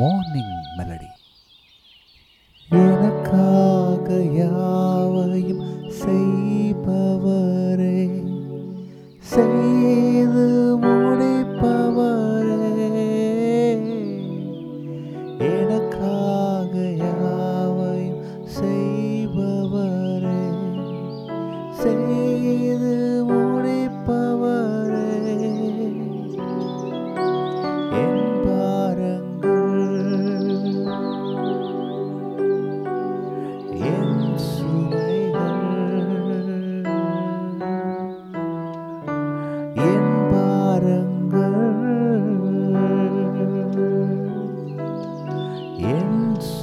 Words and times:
Morning 0.00 0.54
melody 0.76 1.08
எனக்காக 2.68 4.08
யாவையும் 4.38 5.64
செய்பவரே 6.00 7.98
செய்து 9.32 10.46
முடிப்பவரே. 10.84 12.60
எனக்காக 15.50 16.74
யாவையும் 17.04 18.22
செய்பவரே 18.56 20.40
செய் 21.80 22.11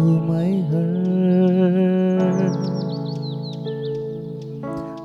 என் 0.00 0.06
சுமைகள் 0.06 0.94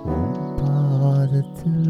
உம் 0.10 0.30
பாதத்தில் 0.60 1.88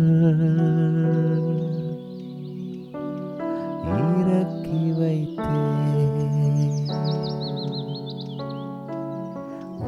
இறக்கி 3.97 4.81
வைத்தேன் 4.99 6.81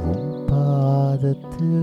உம் 0.03 0.35
பாதத்தில் 0.49 1.81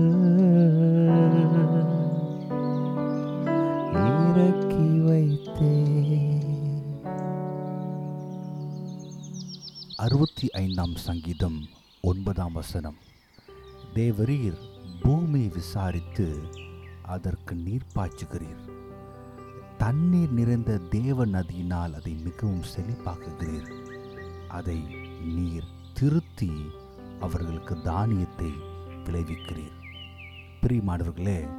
அறுபத்தி 9.97 10.49
ஐந்தாம் 10.51 10.95
சங்கீதம் 10.95 11.67
ஒன்பதாம் 12.01 12.51
வசனம். 12.51 12.95
தேவரீர் 13.93 14.57
பூமியை 15.01 15.47
விசாரித்து 15.47 16.37
அதற்கு 17.01 17.55
நீர் 17.55 17.85
பாய்ச்சுகிறீர். 17.95 18.61
தண்ணீர் 19.77 20.31
நிறைந்த 20.31 20.77
தேவ 20.77 21.25
நதியினால் 21.25 21.93
அதை 21.93 22.13
மிகவும் 22.13 22.61
செழிப்பாக்குகிறீர். 22.75 23.71
அதை 24.47 24.79
நீர் 25.21 25.63
திருத்தி 25.93 26.51
அவர்களுக்கு 27.19 27.81
தானியத்தை 27.81 28.51
விளைவிக்கிறீர். 29.03 29.77
பிரியமானவர்களே 30.61 31.49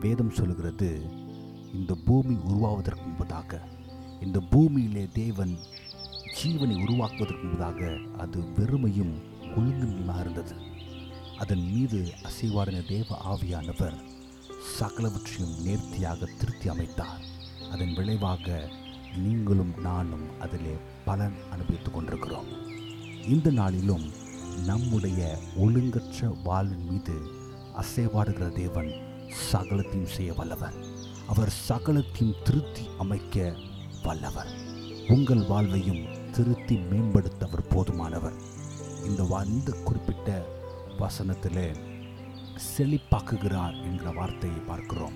வேதம் 0.00 0.30
சொல்கிறது 0.30 1.10
இந்த 1.74 1.96
பூமி 2.04 2.34
உருவாவதற்கு 2.34 3.04
முன்பதாக 3.10 3.60
இந்த 4.20 4.40
பூமியிலே 4.40 5.08
தேவன் 5.12 5.58
ஜீவனை 6.42 6.82
உருவாக்குவதற்கு 6.82 7.46
முன்பதாக 7.46 8.06
அது 8.18 8.40
வெறுமையும் 8.40 9.22
ஒழுங்குமாக 9.56 10.20
இருந்தது. 10.20 10.54
அதன் 11.38 11.72
மீது 11.72 12.12
அசைவாடின 12.22 12.88
தேவ 12.88 13.36
ஆவியானவர் 13.36 13.94
சகலவற்றையும் 14.80 15.62
நேர்த்தியாக 15.64 16.26
திருத்தி 16.26 16.68
அமைத்தார். 16.68 17.22
அதன் 17.72 17.94
விளைவாக 17.94 18.68
நீங்களும் 19.16 19.74
நானும் 19.80 20.40
அதிலே 20.40 20.76
பலன் 21.04 21.34
அனுபவித்துக் 21.50 21.94
கொண்டிருக்கிறோம். 21.94 22.46
இந்த 23.28 23.50
நாளிலும் 23.50 24.12
நம்முடைய 24.66 25.38
ஒழுங்கற்ற 25.58 26.42
வாழ்வின் 26.44 26.86
மீது 26.88 27.20
அசைவாடுகிற 27.76 28.52
தேவன் 28.52 28.92
சகலத்தையும் 29.52 30.14
செய்ய 30.16 30.32
வல்லவர். 30.32 30.74
அவர் 31.26 31.52
சகலத்தையும் 31.68 32.42
திருத்தி 32.44 32.88
அமைக்க 32.98 33.54
வல்லவர். 34.02 34.64
உங்கள் 35.08 35.46
வாழ்வையும் 35.46 36.15
திருத்தி 36.36 36.76
மேம்படுத்த 36.76 37.46
அவர் 37.46 37.66
போதுமானவர். 37.66 38.34
இந்த 39.04 39.22
வா- 39.22 39.46
இந்த 39.46 39.72
குறிப்பிட்ட 39.84 40.46
வசனத்திலே 40.98 41.76
செழிப்பாக்குகிறார் 42.76 43.82
என்கிற 43.82 44.10
வார்த்தையை 44.10 44.58
பார்க்கிறோம். 44.58 45.12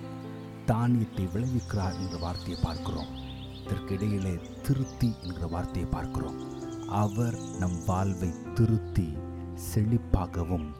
தானியத்தை 0.65 1.25
விளைவிக்கிறார் 1.25 1.93
என்ற 1.93 2.17
வார்த்தையை 2.19 2.63
பார்க்கிறோம். 2.63 3.07
இதற்கிடையிலே 3.53 4.61
திருத்தி 4.61 5.15
என்கிற 5.21 5.47
வார்த்தையை 5.47 5.89
பார்க்கிறோம். 5.89 6.69
அவர் 6.89 7.39
நம் 7.59 7.85
வாழ்வை 7.85 8.33
திருத்தி 8.53 9.17
செழிப்பாகவும் 9.73 10.73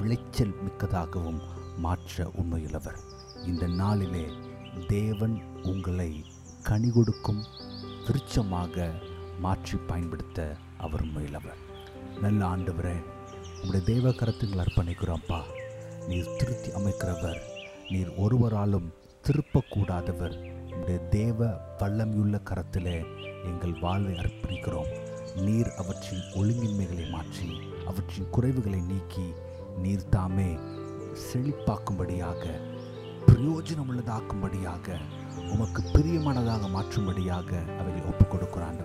விளைச்சல் 0.00 0.54
மிக்கதாகவும் 0.64 1.40
மாற்ற 1.76 2.30
உண்மையுள்ளவர். 2.36 2.98
இந்த 3.46 3.66
நாளிலே 3.66 4.28
தேவன் 4.86 5.42
உங்களை 5.62 6.24
கனி 6.62 6.90
கொடுக்கும் 6.90 7.44
விருட்சமாக 8.04 8.90
மாற்றி 9.38 9.78
பயன்படுத்த 9.86 10.56
அவர் 10.78 11.04
முயலவர். 11.04 11.60
நல்ல 12.20 12.44
ஆண்டவரே 12.44 12.96
உங்களுடைய 13.62 13.86
தேவ 13.86 14.08
கரத்துங்கள் 14.08 14.64
அர்ப்பணிக்கிறோம்ப்பா. 14.64 15.42
நீர் 16.08 16.36
திருத்தி 16.36 16.70
அமைக்கிறவர் 16.70 17.38
நீர் 17.88 18.14
ஒருவராலும் 18.14 18.92
திருப்பக்கூடாதவர். 19.24 20.62
உங்களுடைய 20.62 20.98
தேவ 20.98 21.46
வல்லமையுள்ள 21.78 22.40
கரத்திலே 22.44 23.04
எங்கள் 23.44 23.78
வாழ்வை 23.78 24.14
அர்ப்பணிக்கிறோம். 24.14 25.02
நீர் 25.36 25.74
அவற்றின் 25.74 26.22
ஒழுங்கின்மைகளை 26.34 27.10
மாற்றி 27.10 27.60
அவற்றின் 27.86 28.30
குறைவுகளை 28.32 28.86
நீக்கி 28.86 29.32
நீர் 29.78 30.08
தாமே 30.08 30.58
செழிப்பாக்கும்படியாக 31.32 32.60
பிரயோஜனமுள்ளதாக்கும்படியாக 33.26 34.96
உமக்கு 35.50 35.82
பிரியமானதாக 35.82 36.68
மாற்றும்படியாக 36.68 37.78
அவைகளை 37.78 38.06
ஒப்புக் 38.06 38.30
கொடுக்கிறான் 38.30 38.82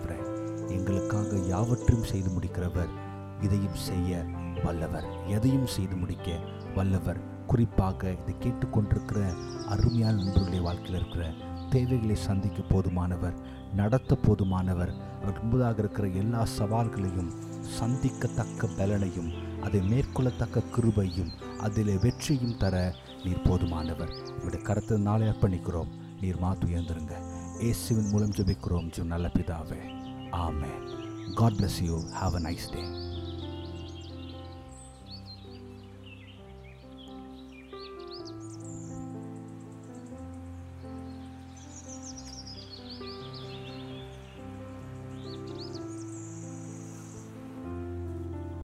எங்களுக்காக 0.69 1.37
யாவற்றையும் 1.37 2.05
செய்து 2.05 2.29
முடிக்கிறவர். 2.29 2.89
இதையும் 3.41 3.75
செய்ய 3.75 4.25
வல்லவர். 4.63 5.27
எதையும் 5.27 5.67
செய்து 5.67 5.95
முடிக்க 5.95 6.39
வல்லவர். 6.75 7.37
குறிப்பாக 7.47 8.11
இதை 8.11 8.35
கேட்டுக்கொண்டிருக்கிற 8.39 9.33
அருமையான 9.65 10.15
நண்பர்களுடைய 10.15 10.61
வாழ்க்கையில் 10.61 10.95
இருக்கிற 10.95 11.31
தேவைகளை 11.69 12.15
சந்திக்க 12.15 12.63
போதுமானவர் 12.69 13.33
நடத்த 13.73 14.17
போதுமானவர் 14.21 14.91
அவருக்கு 15.21 15.41
முன்பதாக 15.43 15.79
இருக்கிற 15.79 16.07
எல்லா 16.07 16.45
சவால்களையும் 16.57 17.31
சந்திக்கத்தக்க 17.79 18.67
பலனையும் 18.77 19.61
அதை 19.61 19.79
மேற்கொள்ளத்தக்க 19.79 20.63
கிருபையும் 20.75 21.59
அதில் 21.59 21.99
வெற்றியும் 21.99 22.57
தர 22.57 22.93
நீர் 23.23 23.41
போதுமானவர். 23.43 24.29
உங்களுடைய 24.29 24.65
கருத்து 24.65 24.99
நாளை 24.99 25.27
அர்ப்பணிக்கிறோம். 25.27 25.87
நீர் 26.21 26.41
மாத்து 26.41 26.65
உயர்ந்துருங்க 26.65 27.11
இயேசுவின் 27.59 28.09
மூலம் 28.09 28.31
ஜெபிக்கிறோம். 28.31 28.89
ஜோ 28.89 29.03
நல்ல 29.03 29.31
பிதாவே. 29.33 29.98
Amen. 30.33 31.33
God 31.35 31.57
bless 31.57 31.81
you. 31.81 32.03
Have 32.13 32.35
a 32.35 32.39
nice 32.39 32.67
day. 32.67 33.08